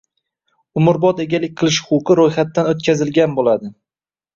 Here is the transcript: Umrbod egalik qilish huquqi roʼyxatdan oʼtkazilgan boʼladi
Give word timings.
Umrbod 0.81 1.21
egalik 1.27 1.55
qilish 1.61 1.79
huquqi 1.93 2.19
roʼyxatdan 2.23 2.75
oʼtkazilgan 2.75 3.41
boʼladi 3.41 3.77